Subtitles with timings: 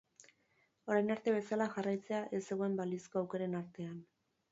[0.93, 4.01] Orain arte bezala jarraitzea ez zegoen balizko aukeren artean.